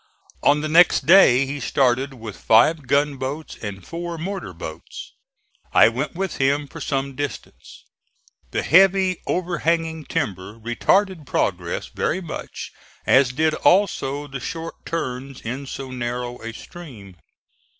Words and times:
On 0.41 0.61
the 0.61 0.67
next 0.67 1.05
day 1.05 1.45
he 1.45 1.59
started 1.59 2.15
with 2.15 2.35
five 2.35 2.87
gunboats 2.87 3.55
and 3.61 3.85
four 3.85 4.17
mortar 4.17 4.51
boats. 4.51 5.11
I 5.73 5.89
went 5.89 6.15
with 6.15 6.37
him 6.37 6.67
for 6.67 6.81
some 6.81 7.15
distance. 7.15 7.85
The 8.49 8.63
heavy 8.63 9.21
overhanging 9.27 10.05
timber 10.05 10.55
retarded 10.55 11.27
progress 11.27 11.85
very 11.89 12.19
much, 12.19 12.71
as 13.05 13.31
did 13.31 13.53
also 13.53 14.25
the 14.25 14.39
short 14.39 14.87
turns 14.87 15.39
in 15.41 15.67
so 15.67 15.91
narrow 15.91 16.41
a 16.41 16.51
stream. 16.51 17.17